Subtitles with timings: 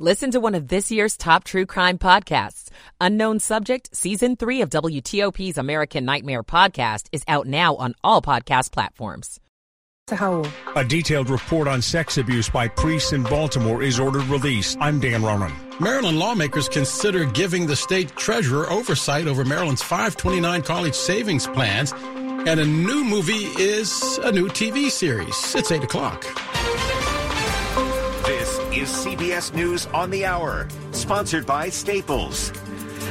[0.00, 2.70] Listen to one of this year's top true crime podcasts.
[3.00, 8.70] Unknown Subject, Season 3 of WTOP's American Nightmare podcast is out now on all podcast
[8.70, 9.40] platforms.
[10.76, 14.78] A detailed report on sex abuse by priests in Baltimore is ordered released.
[14.80, 15.52] I'm Dan Ronan.
[15.80, 21.92] Maryland lawmakers consider giving the state treasurer oversight over Maryland's 529 college savings plans.
[21.92, 25.56] And a new movie is a new TV series.
[25.56, 26.24] It's 8 o'clock.
[28.78, 32.52] Is CBS News on the Hour, sponsored by Staples.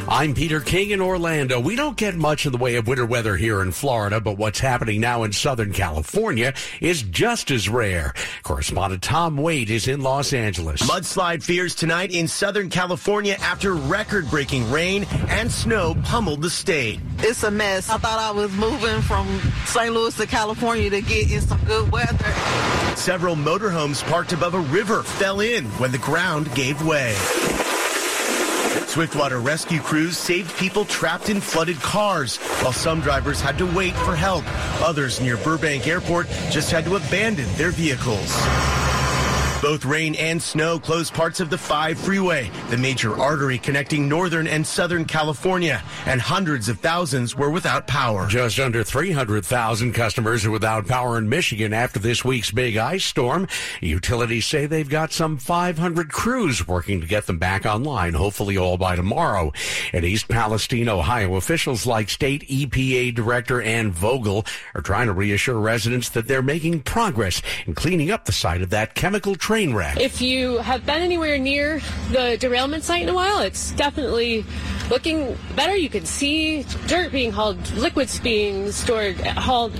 [0.10, 1.60] I'm Peter King in Orlando.
[1.60, 4.60] We don't get much in the way of winter weather here in Florida, but what's
[4.60, 8.14] happening now in Southern California is just as rare.
[8.42, 10.82] Correspondent Tom Wade is in Los Angeles.
[10.84, 17.02] Mudslide fears tonight in Southern California after record breaking rain and snow pummeled the state.
[17.20, 17.90] It's a mess.
[17.90, 19.28] I thought I was moving from
[19.66, 19.94] St.
[19.94, 22.32] Louis to California to get in some good weather.
[22.96, 27.14] Several motorhomes parked above a river fell in when the ground gave way.
[28.88, 33.94] Swiftwater rescue crews saved people trapped in flooded cars, while some drivers had to wait
[33.94, 34.46] for help.
[34.82, 38.34] Others near Burbank Airport just had to abandon their vehicles.
[39.62, 44.46] Both rain and snow closed parts of the 5 freeway, the major artery connecting northern
[44.46, 48.28] and southern California, and hundreds of thousands were without power.
[48.28, 53.48] Just under 300,000 customers are without power in Michigan after this week's big ice storm.
[53.82, 58.78] Utilities say they've got some 500 crews working to get them back online, hopefully all
[58.78, 59.52] by tomorrow.
[59.92, 65.60] In East Palestine, Ohio, officials like State EPA Director Anne Vogel are trying to reassure
[65.60, 69.98] residents that they're making progress in cleaning up the site of that chemical train wreck.
[69.98, 71.80] If you have been anywhere near
[72.12, 74.44] the derailment site in a while, it's definitely
[74.90, 75.74] looking better.
[75.74, 79.72] You can see dirt being hauled, liquids being stored, hauled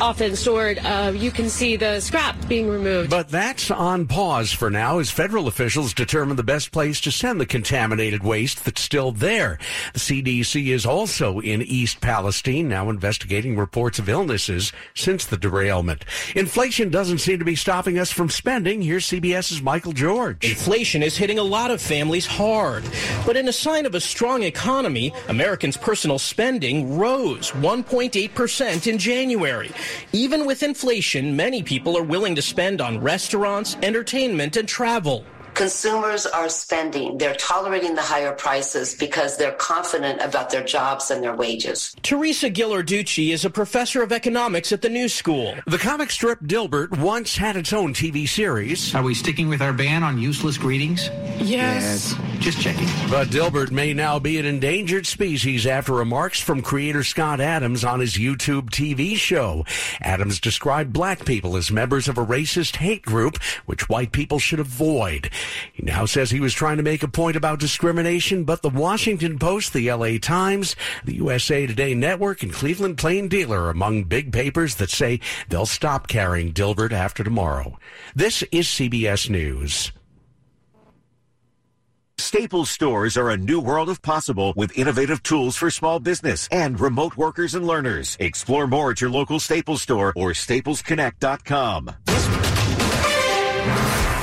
[0.00, 0.78] often stored.
[0.78, 3.10] Uh, you can see the scrap being removed.
[3.10, 7.40] But that's on pause for now as federal officials determine the best place to send
[7.40, 9.58] the contaminated waste that's still there.
[9.92, 16.04] The CDC is also in East Palestine, now investigating reports of illnesses since the derailment.
[16.34, 18.82] Inflation doesn't seem to be stopping us from spending.
[18.82, 20.44] Here's CBS's Michael George.
[20.44, 22.84] Inflation is hitting a lot of families hard.
[23.24, 29.70] But in a sign of a strong economy, Americans' personal spending rose 1.8% in January.
[30.12, 35.24] Even with inflation, many people are willing to spend on restaurants, entertainment, and travel.
[35.54, 37.18] Consumers are spending.
[37.18, 41.94] They're tolerating the higher prices because they're confident about their jobs and their wages.
[42.02, 45.54] Teresa Ghilarducci is a professor of economics at the New School.
[45.66, 48.94] The comic strip Dilbert once had its own TV series.
[48.94, 51.08] Are we sticking with our ban on useless greetings?
[51.38, 52.14] Yes.
[52.14, 52.14] yes.
[52.38, 52.88] Just checking.
[53.08, 58.00] But Dilbert may now be an endangered species after remarks from creator Scott Adams on
[58.00, 59.64] his YouTube TV show.
[60.00, 64.58] Adams described black people as members of a racist hate group which white people should
[64.58, 65.30] avoid.
[65.72, 69.38] He now says he was trying to make a point about discrimination, but the Washington
[69.38, 74.32] Post, the LA Times, the USA Today Network, and Cleveland Plain Dealer are among big
[74.32, 77.78] papers that say they'll stop carrying Dilbert after tomorrow.
[78.14, 79.92] This is CBS News.
[82.18, 86.78] Staples stores are a new world of possible with innovative tools for small business and
[86.80, 88.16] remote workers and learners.
[88.20, 91.90] Explore more at your local Staples store or staplesconnect.com.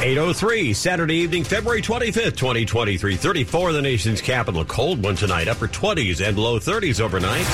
[0.02, 3.18] 803, Saturday evening, February 25th, 2023.
[3.18, 4.64] 34 the nation's capital.
[4.64, 7.46] Cold one tonight, upper 20s and low 30s overnight.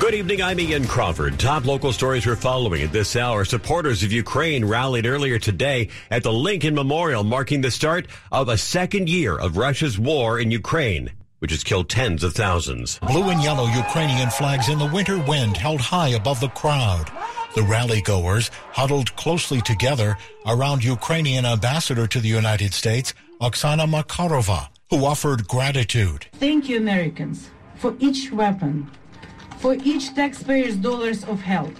[0.00, 1.38] Good evening, I'm Ian Crawford.
[1.38, 3.44] Top local stories we're following at this hour.
[3.44, 8.58] Supporters of Ukraine rallied earlier today at the Lincoln Memorial, marking the start of a
[8.58, 12.98] second year of Russia's war in Ukraine which has killed tens of thousands.
[13.00, 17.10] Blue and yellow Ukrainian flags in the winter wind held high above the crowd.
[17.54, 20.16] The rally goers huddled closely together
[20.46, 26.26] around Ukrainian ambassador to the United States, Oksana Makarova, who offered gratitude.
[26.34, 28.90] Thank you, Americans, for each weapon,
[29.58, 31.74] for each taxpayer's dollars of help,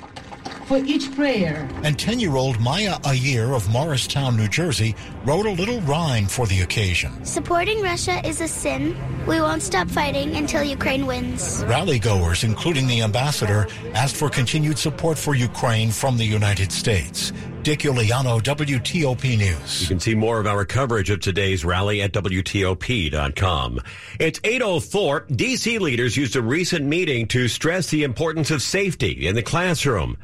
[0.71, 1.69] for each prayer.
[1.83, 4.95] And 10 year old Maya Ayer of Morristown, New Jersey,
[5.25, 7.25] wrote a little rhyme for the occasion.
[7.25, 8.97] Supporting Russia is a sin.
[9.27, 11.65] We won't stop fighting until Ukraine wins.
[11.67, 17.33] Rally goers, including the ambassador, asked for continued support for Ukraine from the United States.
[17.65, 19.83] Dick Uliano, WTOP News.
[19.83, 23.81] You can see more of our coverage of today's rally at WTOP.com.
[24.21, 25.27] It's 804.
[25.33, 30.17] DC leaders used a recent meeting to stress the importance of safety in the classroom.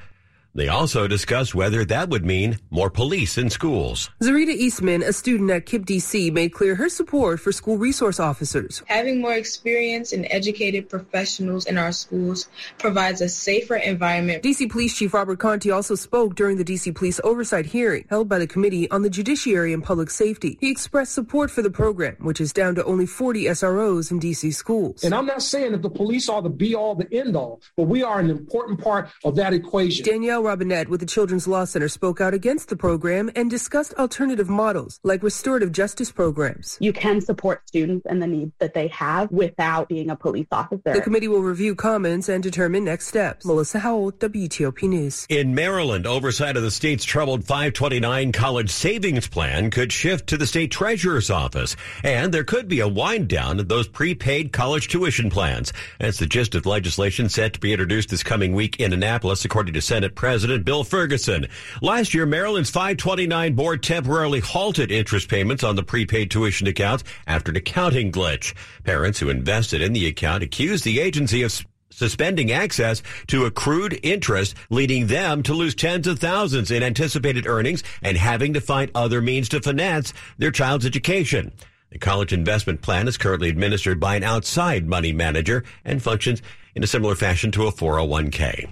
[0.57, 4.09] They also discussed whether that would mean more police in schools.
[4.23, 8.83] Zarita Eastman, a student at KIPP DC, made clear her support for school resource officers.
[8.87, 12.49] Having more experienced and educated professionals in our schools
[12.79, 14.43] provides a safer environment.
[14.43, 18.39] DC Police Chief Robert Contee also spoke during the DC Police Oversight hearing held by
[18.39, 20.57] the Committee on the Judiciary and Public Safety.
[20.59, 24.55] He expressed support for the program, which is down to only 40 SROs in DC
[24.55, 25.05] schools.
[25.05, 27.83] And I'm not saying that the police are the be all, the end all, but
[27.83, 30.03] we are an important part of that equation.
[30.03, 34.49] Danielle Robinette with the Children's Law Center spoke out against the program and discussed alternative
[34.49, 36.79] models like restorative justice programs.
[36.81, 40.93] You can support students and the needs that they have without being a police officer.
[40.93, 43.45] The committee will review comments and determine next steps.
[43.45, 45.27] Melissa Howell, WTOP News.
[45.29, 50.47] In Maryland, oversight of the state's troubled 529 college savings plan could shift to the
[50.47, 55.29] state treasurer's office, and there could be a wind down of those prepaid college tuition
[55.29, 55.73] plans.
[55.99, 59.75] That's the gist of legislation set to be introduced this coming week in Annapolis, according
[59.75, 61.49] to Senate President President Bill Ferguson.
[61.81, 67.51] Last year, Maryland's 529 board temporarily halted interest payments on the prepaid tuition accounts after
[67.51, 68.53] an accounting glitch.
[68.85, 74.55] Parents who invested in the account accused the agency of suspending access to accrued interest,
[74.69, 79.23] leading them to lose tens of thousands in anticipated earnings and having to find other
[79.23, 81.51] means to finance their child's education.
[81.89, 86.43] The college investment plan is currently administered by an outside money manager and functions
[86.75, 88.69] in a similar fashion to a 401k.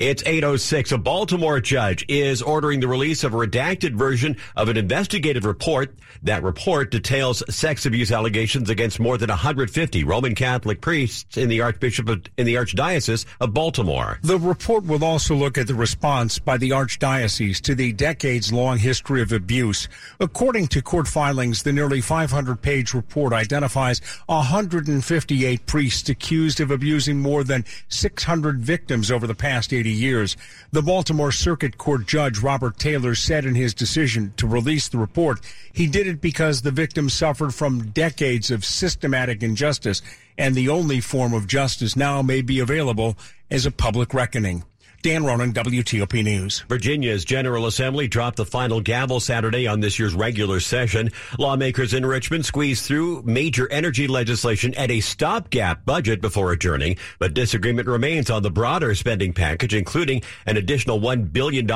[0.00, 0.92] It's 806.
[0.92, 5.94] A Baltimore judge is ordering the release of a redacted version of an investigative report.
[6.22, 11.60] That report details sex abuse allegations against more than 150 Roman Catholic priests in the
[11.60, 14.18] Archbishop of, in the Archdiocese of Baltimore.
[14.22, 18.78] The report will also look at the response by the Archdiocese to the decades long
[18.78, 19.86] history of abuse.
[20.18, 27.20] According to court filings, the nearly 500 page report identifies 158 priests accused of abusing
[27.20, 30.36] more than 600 victims over the past 80 years.
[30.72, 35.40] The Baltimore Circuit Court Judge Robert Taylor said in his decision to release the report,
[35.72, 40.02] he did it because the victims suffered from decades of systematic injustice,
[40.38, 43.16] and the only form of justice now may be available
[43.50, 44.64] as a public reckoning.
[45.02, 46.62] Dan Ronan, WTOP News.
[46.68, 51.10] Virginia's General Assembly dropped the final gavel Saturday on this year's regular session.
[51.38, 57.32] Lawmakers in Richmond squeezed through major energy legislation at a stopgap budget before adjourning, but
[57.32, 61.66] disagreement remains on the broader spending package, including an additional $1 billion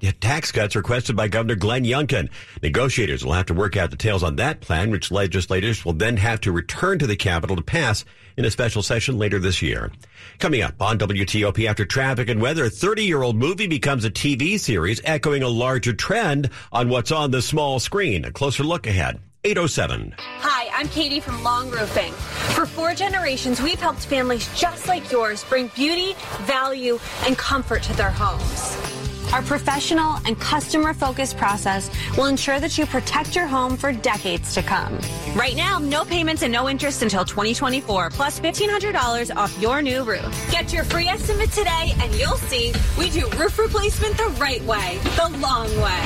[0.00, 2.30] in tax cuts requested by Governor Glenn Youngkin.
[2.62, 6.40] Negotiators will have to work out details on that plan, which legislators will then have
[6.42, 8.04] to return to the Capitol to pass
[8.36, 9.90] in a special session later this year.
[10.38, 14.10] Coming up on WTOP after traffic and weather, a 30 year old movie becomes a
[14.10, 18.24] TV series echoing a larger trend on what's on the small screen.
[18.24, 19.20] A closer look ahead.
[19.44, 20.14] 807.
[20.18, 22.12] Hi, I'm Katie from Long Roofing.
[22.54, 27.96] For four generations, we've helped families just like yours bring beauty, value, and comfort to
[27.96, 28.99] their homes.
[29.32, 34.54] Our professional and customer focused process will ensure that you protect your home for decades
[34.54, 34.98] to come.
[35.36, 40.50] Right now, no payments and no interest until 2024, plus $1,500 off your new roof.
[40.50, 44.98] Get your free estimate today, and you'll see we do roof replacement the right way,
[45.16, 46.00] the long way.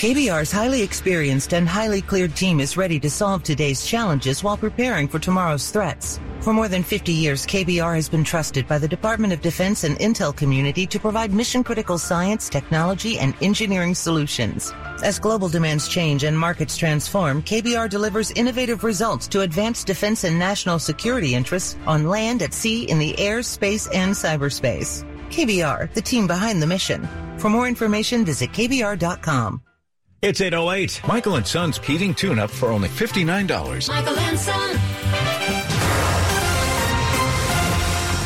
[0.00, 5.06] KBR's highly experienced and highly cleared team is ready to solve today's challenges while preparing
[5.06, 6.18] for tomorrow's threats.
[6.40, 9.98] For more than 50 years, KBR has been trusted by the Department of Defense and
[9.98, 14.72] Intel community to provide mission critical science, technology, and engineering solutions.
[15.02, 20.38] As global demands change and markets transform, KBR delivers innovative results to advance defense and
[20.38, 25.04] national security interests on land, at sea, in the air, space, and cyberspace.
[25.28, 27.06] KBR, the team behind the mission.
[27.36, 29.60] For more information, visit KBR.com.
[30.22, 31.00] It's 808.
[31.08, 33.88] Michael and Son's heating tune up for only $59.
[33.88, 34.76] Michael and Son.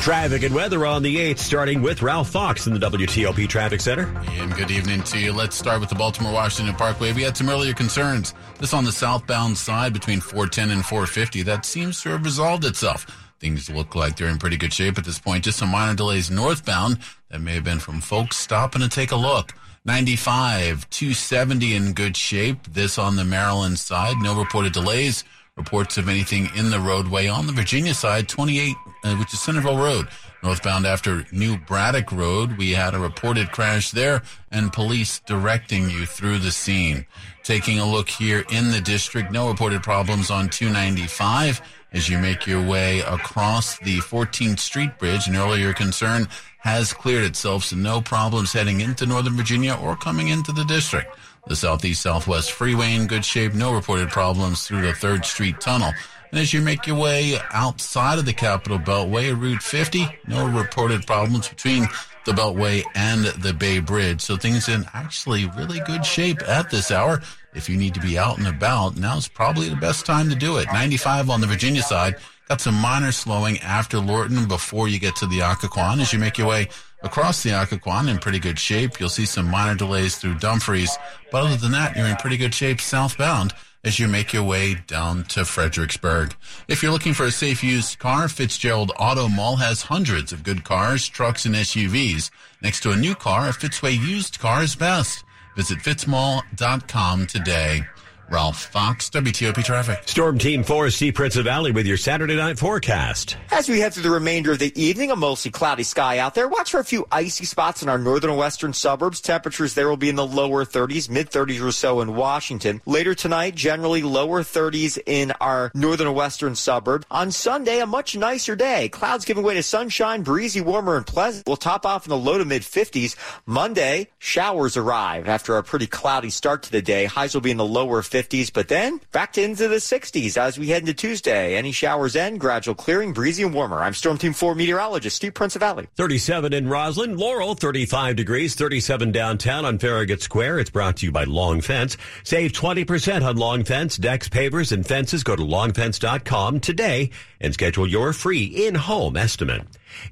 [0.02, 4.12] Traffic and weather on the 8th, starting with Ralph Fox in the WTOP Traffic Center.
[4.30, 5.32] And good evening to you.
[5.32, 7.12] Let's start with the Baltimore Washington Parkway.
[7.12, 8.34] We had some earlier concerns.
[8.58, 11.42] This on the southbound side between 410 and 450.
[11.42, 13.06] That seems to have resolved itself.
[13.38, 15.44] Things look like they're in pretty good shape at this point.
[15.44, 16.98] Just some minor delays northbound
[17.30, 19.54] that may have been from folks stopping to take a look.
[19.86, 22.56] 95, 270 in good shape.
[22.72, 24.16] This on the Maryland side.
[24.16, 25.24] No reported delays.
[25.56, 28.74] Reports of anything in the roadway on the Virginia side, 28,
[29.04, 30.08] uh, which is Centreville Road.
[30.42, 36.06] Northbound after New Braddock Road, we had a reported crash there and police directing you
[36.06, 37.06] through the scene.
[37.44, 41.60] Taking a look here in the district, no reported problems on 295
[41.92, 45.28] as you make your way across the 14th Street Bridge.
[45.28, 46.26] An earlier concern
[46.64, 51.14] has cleared itself, so no problems heading into Northern Virginia or coming into the district.
[51.46, 55.92] The Southeast Southwest Freeway in good shape, no reported problems through the 3rd Street Tunnel.
[56.30, 61.06] And as you make your way outside of the Capital Beltway, Route 50, no reported
[61.06, 61.86] problems between
[62.24, 64.22] the Beltway and the Bay Bridge.
[64.22, 67.20] So things in actually really good shape at this hour.
[67.52, 70.56] If you need to be out and about, now's probably the best time to do
[70.56, 70.66] it.
[70.72, 72.16] 95 on the Virginia side.
[72.48, 76.00] Got some minor slowing after Lorton before you get to the Occoquan.
[76.00, 76.68] As you make your way
[77.02, 80.96] across the Occoquan in pretty good shape, you'll see some minor delays through Dumfries.
[81.32, 84.74] But other than that, you're in pretty good shape southbound as you make your way
[84.86, 86.34] down to Fredericksburg.
[86.68, 90.64] If you're looking for a safe used car, Fitzgerald Auto Mall has hundreds of good
[90.64, 92.30] cars, trucks, and SUVs.
[92.62, 95.24] Next to a new car, a Fitzway used car is best.
[95.56, 97.86] Visit fitzmall.com today.
[98.30, 100.02] Ralph Fox, WTOP Traffic.
[100.06, 103.36] Storm Team 4, Sea Prinzivalli with your Saturday night forecast.
[103.50, 106.48] As we head through the remainder of the evening, a mostly cloudy sky out there.
[106.48, 109.20] Watch for a few icy spots in our northern and western suburbs.
[109.20, 112.80] Temperatures there will be in the lower 30s, mid 30s or so in Washington.
[112.86, 117.06] Later tonight, generally lower 30s in our northern and western suburbs.
[117.10, 118.88] On Sunday, a much nicer day.
[118.88, 121.46] Clouds giving way to sunshine, breezy, warmer, and pleasant.
[121.46, 123.16] We'll top off in the low to mid 50s.
[123.44, 127.04] Monday, showers arrive after a pretty cloudy start to the day.
[127.04, 128.13] Highs will be in the lower 50s.
[128.14, 131.56] 50s, but then back to into the 60s as we head into Tuesday.
[131.56, 133.82] Any showers end, gradual clearing, breezy and warmer.
[133.82, 135.88] I'm Storm Team 4 meteorologist Steve Prinzivalli.
[135.96, 140.60] 37 in Rosslyn, Laurel, 35 degrees, 37 downtown on Farragut Square.
[140.60, 141.96] It's brought to you by Long Fence.
[142.22, 145.24] Save 20% on Long Fence, decks, pavers, and fences.
[145.24, 149.62] Go to longfence.com today and schedule your free in-home estimate.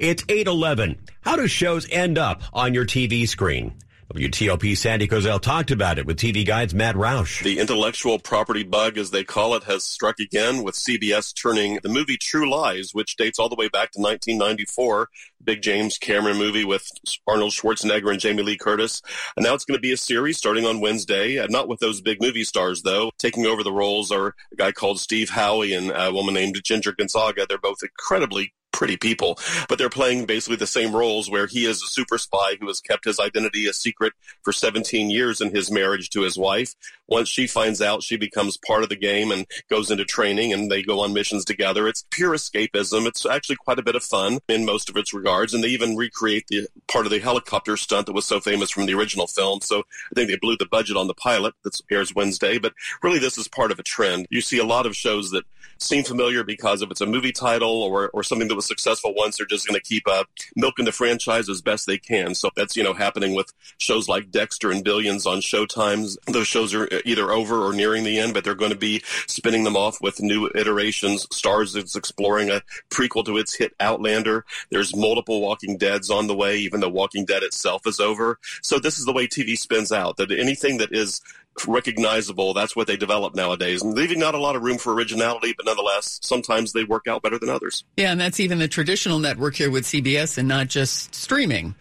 [0.00, 0.98] It's 811.
[1.20, 3.74] How do shows end up on your TV screen?
[4.12, 7.42] WTOP Sandy Kozel talked about it with TV Guide's Matt Roush.
[7.42, 11.88] The intellectual property bug, as they call it, has struck again with CBS turning the
[11.88, 15.08] movie True Lies, which dates all the way back to 1994,
[15.42, 16.86] big James Cameron movie with
[17.26, 19.00] Arnold Schwarzenegger and Jamie Lee Curtis.
[19.34, 22.02] And now it's going to be a series starting on Wednesday, uh, not with those
[22.02, 23.12] big movie stars, though.
[23.16, 26.92] Taking over the roles are a guy called Steve Howey and a woman named Ginger
[26.92, 27.46] Gonzaga.
[27.48, 29.38] They're both incredibly pretty people,
[29.68, 32.80] but they're playing basically the same roles where he is a super spy who has
[32.80, 34.12] kept his identity a secret
[34.42, 36.74] for 17 years in his marriage to his wife.
[37.12, 40.70] Once she finds out, she becomes part of the game and goes into training and
[40.70, 41.86] they go on missions together.
[41.86, 43.06] It's pure escapism.
[43.06, 45.52] It's actually quite a bit of fun in most of its regards.
[45.52, 48.86] And they even recreate the part of the helicopter stunt that was so famous from
[48.86, 49.60] the original film.
[49.60, 53.18] So I think they blew the budget on the pilot that airs Wednesday, but really
[53.18, 54.26] this is part of a trend.
[54.30, 55.44] You see a lot of shows that
[55.78, 59.36] seem familiar because if it's a movie title or, or something that was successful once,
[59.36, 60.24] they're just going to keep uh,
[60.56, 62.34] milking the franchise as best they can.
[62.34, 66.16] So that's, you know, happening with shows like Dexter and Billions on Showtimes.
[66.26, 69.64] Those shows are either over or nearing the end, but they're going to be spinning
[69.64, 71.26] them off with new iterations.
[71.26, 74.44] Starz is exploring a prequel to its hit Outlander.
[74.70, 78.38] There's multiple Walking Deads on the way, even though Walking Dead itself is over.
[78.62, 81.20] So this is the way TV spins out, that anything that is
[81.66, 82.54] recognizable.
[82.54, 85.66] That's what they develop nowadays, and leaving not a lot of room for originality, but
[85.66, 87.84] nonetheless, sometimes they work out better than others.
[87.96, 91.74] Yeah, and that's even the traditional network here with CBS, and not just streaming.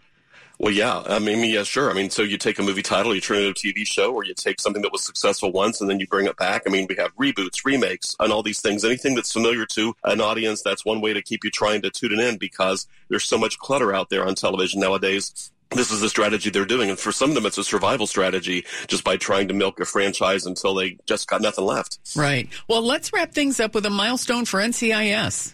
[0.62, 1.01] Well, yeah.
[1.08, 1.89] I mean, yeah, sure.
[1.89, 4.13] I mean, so you take a movie title, you turn it into a TV show,
[4.13, 6.62] or you take something that was successful once and then you bring it back.
[6.68, 8.86] I mean, we have reboots, remakes, and all these things.
[8.86, 12.20] Anything that's familiar to an audience, that's one way to keep you trying to tune
[12.20, 16.50] in because there's so much clutter out there on television nowadays this is the strategy
[16.50, 16.89] they're doing.
[16.89, 19.86] And for some of them, it's a survival strategy just by trying to milk a
[19.86, 21.98] franchise until they just got nothing left.
[22.13, 22.50] Right.
[22.68, 25.53] Well, let's wrap things up with a milestone for NCIS.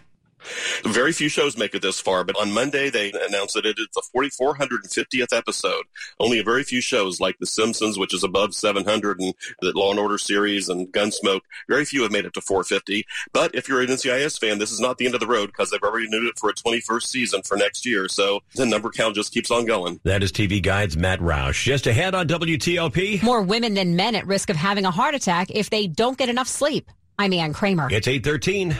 [0.83, 3.87] Very few shows make it this far, but on Monday they announced that it is
[3.93, 5.83] the 4450th episode.
[6.19, 9.91] Only a very few shows like The Simpsons, which is above 700, and the Law
[9.91, 13.05] and Order series and Gunsmoke, very few have made it to 450.
[13.33, 15.69] But if you're an NCIS fan, this is not the end of the road because
[15.69, 18.07] they've already renewed it for a 21st season for next year.
[18.07, 19.99] So the number count just keeps on going.
[20.03, 21.63] That is TV Guide's Matt Roush.
[21.63, 23.23] Just ahead on WTOP.
[23.23, 26.29] More women than men at risk of having a heart attack if they don't get
[26.29, 26.89] enough sleep.
[27.19, 27.87] I'm Ann Kramer.
[27.91, 28.75] It's 813.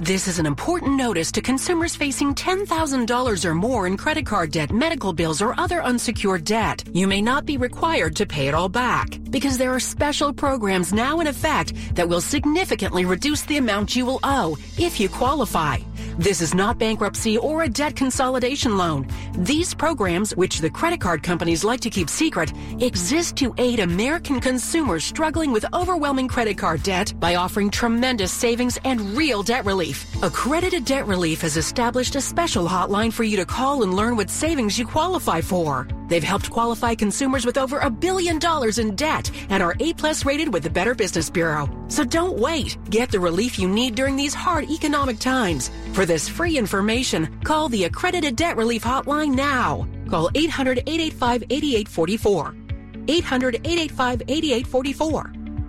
[0.00, 4.70] This is an important notice to consumers facing $10,000 or more in credit card debt,
[4.70, 6.84] medical bills, or other unsecured debt.
[6.92, 10.92] You may not be required to pay it all back because there are special programs
[10.92, 15.78] now in effect that will significantly reduce the amount you will owe if you qualify.
[16.16, 19.06] This is not bankruptcy or a debt consolidation loan.
[19.34, 24.40] These programs, which the credit card companies like to keep secret, exist to aid American
[24.40, 29.87] consumers struggling with overwhelming credit card debt by offering tremendous savings and real debt relief.
[30.22, 34.30] Accredited Debt Relief has established a special hotline for you to call and learn what
[34.30, 35.86] savings you qualify for.
[36.08, 40.24] They've helped qualify consumers with over a billion dollars in debt and are A plus
[40.24, 41.68] rated with the Better Business Bureau.
[41.88, 42.76] So don't wait.
[42.90, 45.70] Get the relief you need during these hard economic times.
[45.92, 49.86] For this free information, call the Accredited Debt Relief Hotline now.
[50.08, 51.44] Call 800 885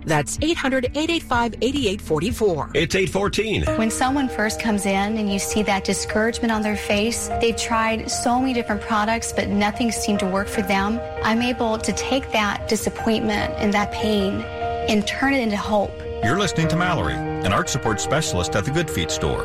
[0.06, 2.70] That's 800 885 8844.
[2.74, 3.78] It's 814.
[3.78, 8.10] When someone first comes in and you see that discouragement on their face, they've tried
[8.10, 11.00] so many different products, but nothing seemed to work for them.
[11.24, 14.40] I'm able to take that disappointment and that pain
[14.88, 15.92] and turn it into hope.
[16.24, 19.44] You're listening to Mallory, an arch support specialist at the Good Feet store.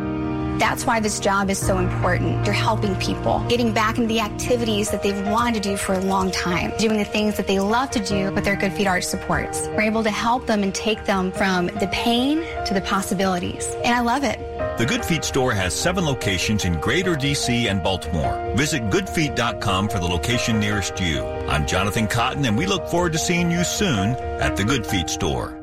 [0.59, 2.45] That's why this job is so important.
[2.45, 5.99] You're helping people, getting back into the activities that they've wanted to do for a
[5.99, 9.03] long time, doing the things that they love to do with their Good Feet Arch
[9.03, 9.67] supports.
[9.69, 13.65] We're able to help them and take them from the pain to the possibilities.
[13.83, 14.39] And I love it.
[14.77, 18.53] The Good Feet store has seven locations in Greater DC and Baltimore.
[18.55, 21.21] Visit goodfeet.com for the location nearest you.
[21.21, 25.09] I'm Jonathan Cotton, and we look forward to seeing you soon at the Good Feet
[25.09, 25.57] store.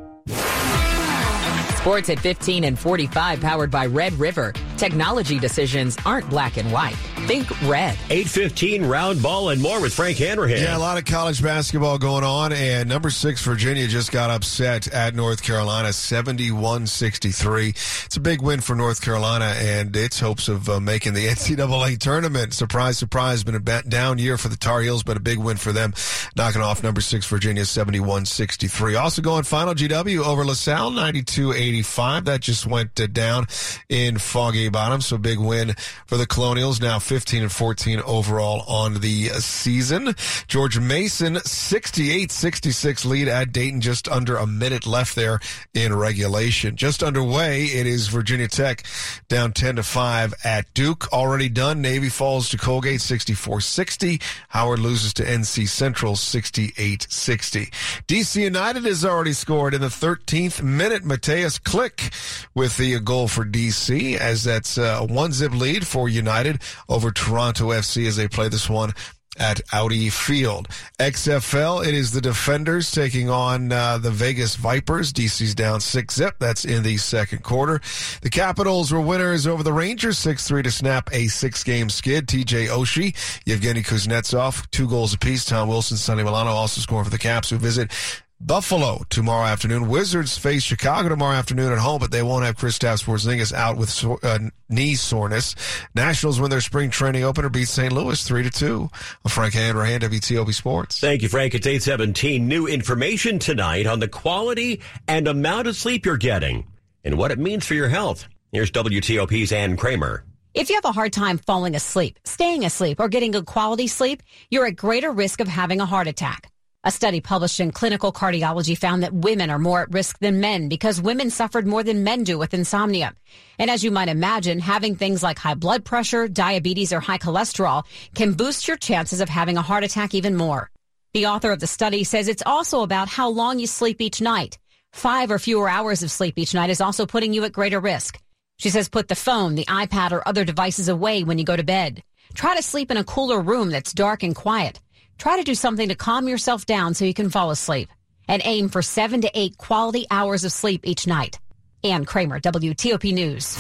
[1.79, 4.53] Sports at 15 and 45 powered by Red River.
[4.79, 6.95] Technology decisions aren't black and white.
[7.27, 7.99] Think red.
[8.11, 10.63] 815 round ball and more with Frank Hanrahan.
[10.63, 14.87] Yeah, a lot of college basketball going on, and number six Virginia just got upset
[14.87, 18.05] at North Carolina, 71-63.
[18.07, 21.99] It's a big win for North Carolina and its hopes of uh, making the NCAA
[21.99, 22.55] tournament.
[22.55, 25.73] Surprise, surprise, been a down year for the Tar Heels, but a big win for
[25.73, 25.93] them,
[26.37, 29.01] knocking off number six Virginia, 71-63.
[29.01, 32.27] Also going final GW over LaSalle, 92-85.
[32.27, 33.49] That just went uh, down
[33.89, 35.75] in Foggy Bottom, so big win
[36.07, 36.81] for the Colonials.
[36.81, 40.15] Now 15 and 14 overall on the season.
[40.47, 45.41] George Mason, 68-66 lead at Dayton, just under a minute left there
[45.75, 46.77] in regulation.
[46.77, 48.85] Just underway, it is Virginia Tech
[49.29, 51.13] down 10 to 5 at Duke.
[51.13, 51.81] Already done.
[51.81, 54.23] Navy falls to Colgate 64-60.
[54.49, 57.71] Howard loses to NC Central 68-60.
[58.07, 61.05] DC United has already scored in the 13th minute.
[61.05, 62.11] Mateusz Klich
[62.55, 67.69] with the goal for DC as that's a one zip lead for United over Toronto
[67.69, 68.93] FC as they play this one
[69.39, 70.67] at Audi Field.
[70.99, 75.13] XFL, it is the Defenders taking on uh, the Vegas Vipers.
[75.13, 76.35] DC's down six zip.
[76.41, 77.81] That's in the second quarter.
[78.23, 82.27] The Capitals were winners over the Rangers, 6-3 to snap a six-game skid.
[82.27, 83.15] TJ Oshie,
[83.47, 85.45] Yevgeny Kuznetsov, two goals apiece.
[85.45, 87.93] Tom Wilson, Sonny Milano also scoring for the Caps who visit
[88.41, 89.89] Buffalo tomorrow afternoon.
[89.89, 93.91] Wizards face Chicago tomorrow afternoon at home, but they won't have Kristaps Porzingis out with
[93.91, 95.57] so, uh, knee soreness.
[95.95, 97.93] Nationals win their spring training opener, beat St.
[97.93, 98.89] Louis three to two.
[99.25, 101.01] I'm Frank Hanrahan, WTOP Sports.
[101.01, 101.55] Thank you, Frank.
[101.55, 102.47] It's eight seventeen.
[102.47, 106.65] New information tonight on the quality and amount of sleep you're getting
[107.03, 108.29] and what it means for your health.
[108.53, 110.25] Here's WTOP's Ann Kramer.
[110.55, 114.23] If you have a hard time falling asleep, staying asleep, or getting good quality sleep,
[114.49, 116.51] you're at greater risk of having a heart attack.
[116.85, 120.69] A study published in Clinical Cardiology found that women are more at risk than men
[120.69, 123.15] because women suffered more than men do with insomnia.
[123.59, 127.85] And as you might imagine, having things like high blood pressure, diabetes, or high cholesterol
[128.15, 130.71] can boost your chances of having a heart attack even more.
[131.15, 134.57] The author of the study says it's also about how long you sleep each night.
[134.93, 138.21] Five or fewer hours of sleep each night is also putting you at greater risk.
[138.59, 141.65] She says put the phone, the iPad, or other devices away when you go to
[141.65, 142.05] bed.
[142.35, 144.79] Try to sleep in a cooler room that's dark and quiet.
[145.19, 147.91] Try to do something to calm yourself down so you can fall asleep.
[148.29, 151.39] And aim for seven to eight quality hours of sleep each night.
[151.85, 153.57] Ann Kramer, WTOP News.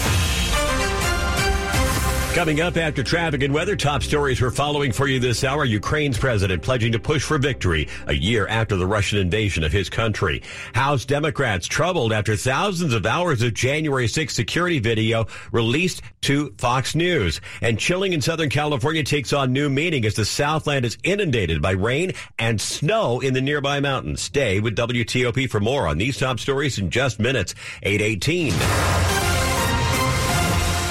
[2.34, 5.64] Coming up after traffic and weather, top stories we're following for you this hour.
[5.64, 9.90] Ukraine's president pledging to push for victory a year after the Russian invasion of his
[9.90, 10.42] country.
[10.72, 16.94] House Democrats troubled after thousands of hours of January 6 security video released to Fox
[16.94, 17.40] News.
[17.60, 21.72] And chilling in Southern California takes on new meaning as the Southland is inundated by
[21.72, 24.20] rain and snow in the nearby mountains.
[24.20, 27.54] Stay with WTOP for more on these top stories in just minutes.
[27.82, 29.07] 818.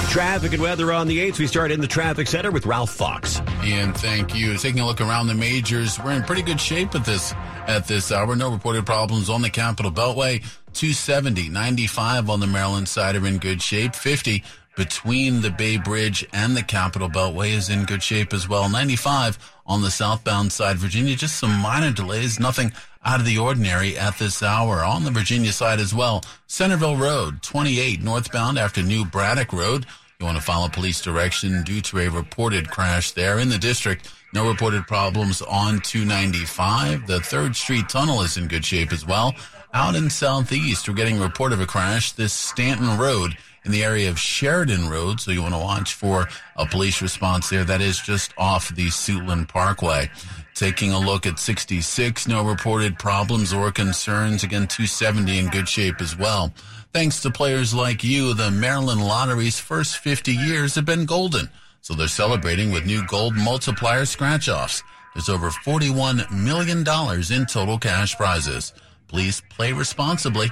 [0.08, 1.38] Traffic and weather on the 8th.
[1.38, 3.42] We start in the traffic center with Ralph Fox.
[3.62, 4.56] Ian, thank you.
[4.56, 7.34] Taking a look around the majors, we're in pretty good shape at this
[7.66, 8.34] at this hour.
[8.34, 10.42] No reported problems on the Capital Beltway.
[10.72, 13.94] 270, 95 on the Maryland side are in good shape.
[13.94, 14.42] 50
[14.76, 18.70] between the Bay Bridge and the Capital Beltway is in good shape as well.
[18.70, 21.16] 95 on the southbound side, Virginia.
[21.16, 22.72] Just some minor delays, nothing
[23.08, 24.84] out of the ordinary at this hour.
[24.84, 29.86] On the Virginia side as well, Centreville Road, 28 northbound after New Braddock Road.
[30.20, 34.12] You want to follow police direction due to a reported crash there in the district.
[34.34, 37.06] No reported problems on 295.
[37.06, 39.34] The 3rd Street Tunnel is in good shape as well.
[39.72, 42.12] Out in Southeast, we're getting a report of a crash.
[42.12, 45.18] This Stanton Road in the area of Sheridan Road.
[45.18, 47.64] So you want to watch for a police response there.
[47.64, 50.10] That is just off the Suitland Parkway.
[50.58, 54.42] Taking a look at 66, no reported problems or concerns.
[54.42, 56.52] Again, 270 in good shape as well.
[56.92, 61.48] Thanks to players like you, the Maryland Lottery's first 50 years have been golden.
[61.80, 64.82] So they're celebrating with new gold multiplier scratch offs.
[65.14, 68.72] There's over $41 million in total cash prizes.
[69.06, 70.50] Please play responsibly.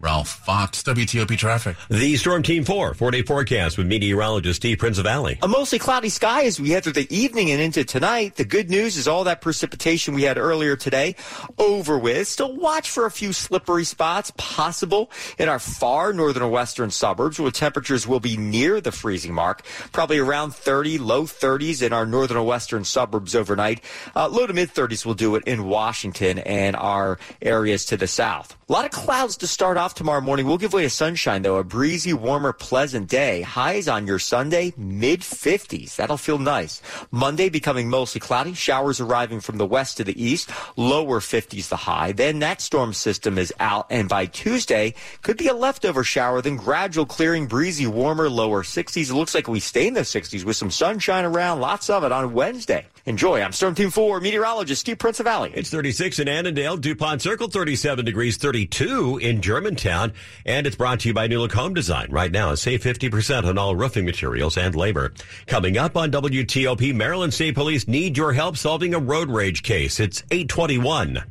[0.00, 1.76] Ralph Fox, WTOP Traffic.
[1.88, 5.38] The Storm Team 4 four-day forecast with meteorologist Steve Prinzivalli.
[5.42, 8.36] A mostly cloudy sky as we head through the evening and into tonight.
[8.36, 11.16] The good news is all that precipitation we had earlier today
[11.58, 12.28] over with.
[12.28, 17.40] Still watch for a few slippery spots possible in our far northern or western suburbs
[17.40, 22.06] where temperatures will be near the freezing mark, probably around 30, low 30s in our
[22.06, 23.82] northern or western suburbs overnight.
[24.14, 28.06] Uh, low to mid 30s will do it in Washington and our areas to the
[28.06, 28.57] south.
[28.68, 30.44] A lot of clouds to start off tomorrow morning.
[30.44, 31.56] We'll give way to sunshine, though.
[31.56, 33.40] A breezy, warmer, pleasant day.
[33.40, 35.96] Highs on your Sunday, mid 50s.
[35.96, 36.82] That'll feel nice.
[37.10, 38.52] Monday becoming mostly cloudy.
[38.52, 40.50] Showers arriving from the west to the east.
[40.76, 42.12] Lower 50s the high.
[42.12, 43.86] Then that storm system is out.
[43.88, 46.42] And by Tuesday, could be a leftover shower.
[46.42, 49.08] Then gradual clearing, breezy, warmer, lower 60s.
[49.08, 51.60] It looks like we stay in the 60s with some sunshine around.
[51.60, 52.86] Lots of it on Wednesday.
[53.06, 53.40] Enjoy.
[53.40, 55.52] I'm Storm Team 4 meteorologist Steve Prinzivalli.
[55.54, 60.12] It's 36 in Annandale, DuPont Circle, 37 degrees, 32 in Germantown.
[60.44, 62.08] And it's brought to you by New Look Home Design.
[62.10, 65.12] Right now, save 50% on all roofing materials and labor.
[65.46, 70.00] Coming up on WTOP, Maryland State Police need your help solving a road rage case.
[70.00, 71.22] It's 821.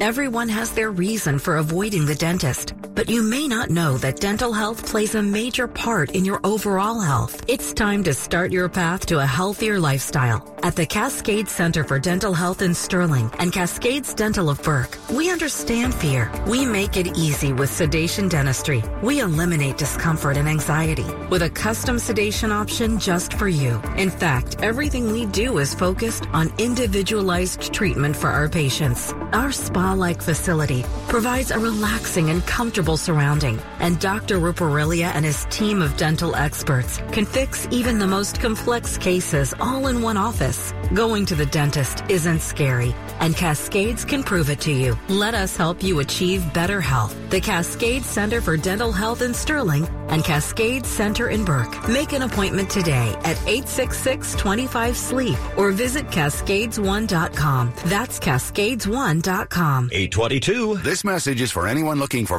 [0.00, 4.52] Everyone has their reason for avoiding the dentist, but you may not know that dental
[4.52, 7.42] health plays a major part in your overall health.
[7.48, 10.46] It's time to start your path to a healthier lifestyle.
[10.62, 15.30] At the Cascade Center for Dental Health in Sterling and Cascades Dental of Burke, we
[15.30, 16.30] understand fear.
[16.46, 18.82] We make it easy with sedation dentistry.
[19.02, 23.80] We eliminate discomfort and anxiety with a custom sedation option just for you.
[23.96, 29.14] In fact, everything we do is focused on individualized treatment for our patients.
[29.32, 34.38] Our spa-like facility provides a relaxing and comfortable surrounding, and Dr.
[34.38, 39.86] Ruparelia and his team of dental experts can fix even the most complex cases all
[39.88, 40.72] in one office.
[40.94, 44.96] Going to the dentist isn't scary, and Cascades can prove it to you.
[45.08, 47.16] Let us help you achieve better health.
[47.30, 51.88] The Cascade Center for Dental Health in Sterling and Cascade Center in Burke.
[51.88, 57.72] Make an appointment today at 866-25-SLEEP or visit cascades1.com.
[57.86, 59.90] That's cascades1.com.
[59.92, 60.78] 822.
[60.78, 62.38] This message is for anyone looking for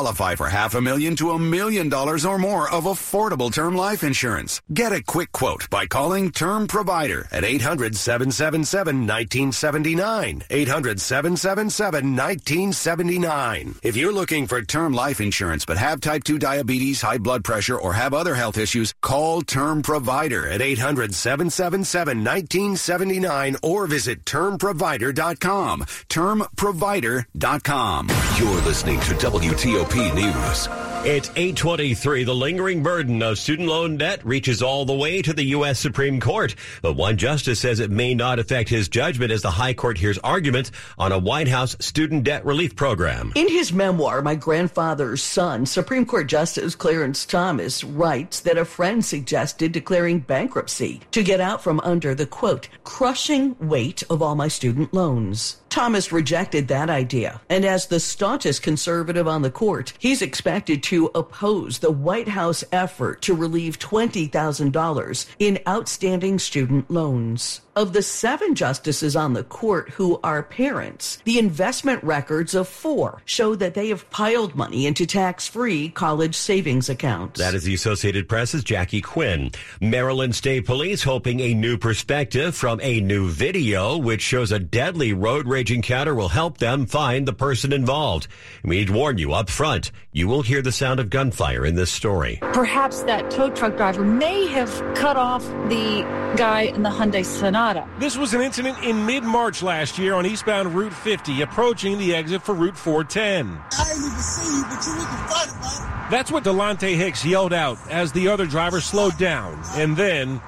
[0.01, 4.59] for half a million to a million dollars or more of affordable term life insurance.
[4.73, 10.43] Get a quick quote by calling Term Provider at 800 777 1979.
[10.49, 13.75] 800 777 1979.
[13.83, 17.77] If you're looking for term life insurance but have type 2 diabetes, high blood pressure,
[17.77, 25.81] or have other health issues, call Term Provider at 800 777 1979 or visit termprovider.com.
[26.09, 28.07] Termprovider.com.
[28.39, 30.69] You're listening to WTOP News.
[31.03, 32.23] It's 823.
[32.23, 35.79] The lingering burden of student loan debt reaches all the way to the U.S.
[35.79, 36.55] Supreme Court.
[36.81, 40.17] But one justice says it may not affect his judgment as the High Court hears
[40.19, 43.33] arguments on a White House student debt relief program.
[43.35, 49.03] In his memoir, My Grandfather's Son, Supreme Court Justice Clarence Thomas writes that a friend
[49.03, 54.47] suggested declaring bankruptcy to get out from under the quote, crushing weight of all my
[54.47, 55.60] student loans.
[55.71, 61.09] Thomas rejected that idea, and as the staunchest conservative on the court, he's expected to
[61.15, 67.61] oppose the White House effort to relieve $20,000 in outstanding student loans.
[67.73, 73.21] Of the seven justices on the court who are parents, the investment records of four
[73.23, 77.39] show that they have piled money into tax-free college savings accounts.
[77.39, 79.51] That is the Associated Press's Jackie Quinn.
[79.79, 85.13] Maryland State Police hoping a new perspective from a new video, which shows a deadly
[85.13, 88.27] road rage encounter will help them find the person involved.
[88.63, 89.91] We need to warn you up front.
[90.11, 92.39] You will hear the sound of gunfire in this story.
[92.53, 96.01] Perhaps that tow truck driver may have cut off the
[96.37, 97.87] guy in the Hyundai Sonata.
[97.99, 102.15] This was an incident in mid March last year on eastbound Route 50, approaching the
[102.15, 103.59] exit for Route 410.
[103.77, 106.11] I didn't even see you, but you we can fight about it.
[106.11, 109.61] That's what Delonte Hicks yelled out as the other driver slowed down.
[109.75, 110.41] And then.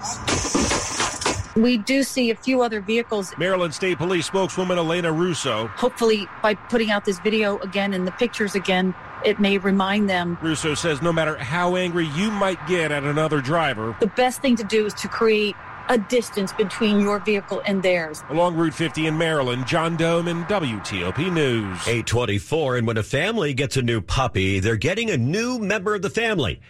[1.55, 3.33] We do see a few other vehicles.
[3.37, 5.67] Maryland State Police spokeswoman Elena Russo.
[5.67, 10.37] Hopefully, by putting out this video again and the pictures again, it may remind them.
[10.41, 14.55] Russo says no matter how angry you might get at another driver, the best thing
[14.55, 15.55] to do is to create
[15.89, 18.23] a distance between your vehicle and theirs.
[18.29, 21.79] Along Route 50 in Maryland, John Domen WTOP News.
[21.81, 26.01] 824, and when a family gets a new puppy, they're getting a new member of
[26.01, 26.61] the family.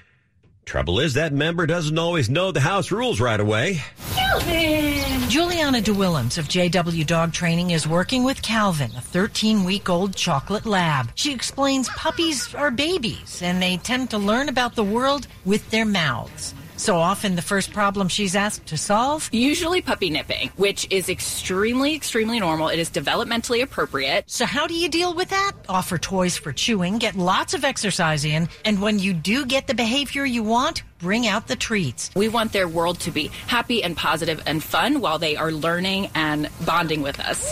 [0.65, 3.81] Trouble is, that member doesn't always know the house rules right away.
[4.15, 5.29] Calvin!
[5.29, 10.65] Juliana DeWillems of JW Dog Training is working with Calvin, a 13 week old chocolate
[10.65, 11.09] lab.
[11.15, 15.85] She explains puppies are babies and they tend to learn about the world with their
[15.85, 16.53] mouths.
[16.83, 19.29] So often the first problem she's asked to solve?
[19.31, 22.67] Usually puppy nipping, which is extremely, extremely normal.
[22.67, 24.25] It is developmentally appropriate.
[24.29, 25.53] So how do you deal with that?
[25.69, 29.73] Offer toys for chewing, get lots of exercise in, and when you do get the
[29.73, 32.11] behavior you want, bring out the treats.
[32.17, 36.09] We want their world to be happy and positive and fun while they are learning
[36.15, 37.49] and bonding with us.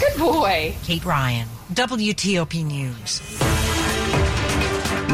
[0.00, 0.74] Good boy.
[0.84, 3.20] Kate Ryan, WTOP News.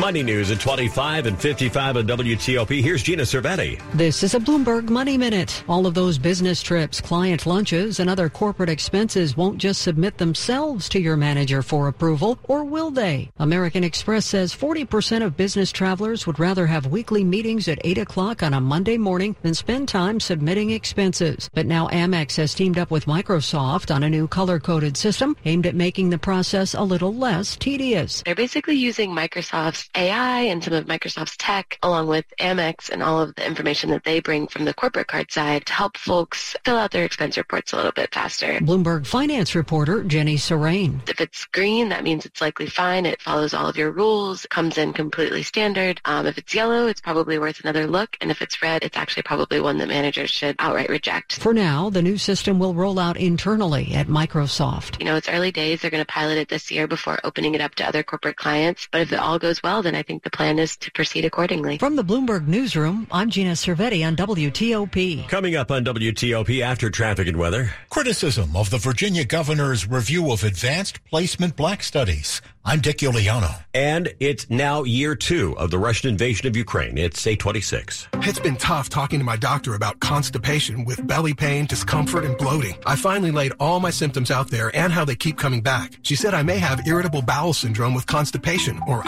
[0.00, 2.82] Money news at 25 and 55 on WTOP.
[2.82, 3.78] Here's Gina Cervetti.
[3.92, 5.62] This is a Bloomberg Money Minute.
[5.68, 10.88] All of those business trips, client lunches, and other corporate expenses won't just submit themselves
[10.88, 13.30] to your manager for approval, or will they?
[13.40, 18.42] American Express says 40% of business travelers would rather have weekly meetings at 8 o'clock
[18.42, 21.50] on a Monday morning than spend time submitting expenses.
[21.52, 25.74] But now Amex has teamed up with Microsoft on a new color-coded system aimed at
[25.74, 28.22] making the process a little less tedious.
[28.24, 33.20] They're basically using Microsoft's AI and some of Microsoft's tech, along with Amex and all
[33.20, 36.76] of the information that they bring from the corporate card side to help folks fill
[36.76, 38.58] out their expense reports a little bit faster.
[38.60, 41.08] Bloomberg finance reporter Jenny Surane.
[41.08, 43.06] If it's green, that means it's likely fine.
[43.06, 46.00] It follows all of your rules, comes in completely standard.
[46.04, 48.16] Um, if it's yellow, it's probably worth another look.
[48.20, 51.40] And if it's red, it's actually probably one that managers should outright reject.
[51.40, 54.98] For now, the new system will roll out internally at Microsoft.
[54.98, 55.80] You know, it's early days.
[55.80, 58.88] They're going to pilot it this year before opening it up to other corporate clients.
[58.90, 61.78] But if it all goes well, then I think the plan is to proceed accordingly.
[61.78, 65.28] From the Bloomberg Newsroom, I'm Gina Cervetti on WTOP.
[65.28, 67.70] Coming up on WTOP after traffic and weather.
[67.88, 72.40] Criticism of the Virginia governor's review of advanced placement black studies.
[72.62, 73.64] I'm Dick Uliano.
[73.72, 76.98] And it's now year two of the Russian invasion of Ukraine.
[76.98, 78.08] It's 826.
[78.16, 82.76] It's been tough talking to my doctor about constipation with belly pain, discomfort, and bloating.
[82.84, 85.94] I finally laid all my symptoms out there and how they keep coming back.
[86.02, 89.06] She said I may have irritable bowel syndrome with constipation or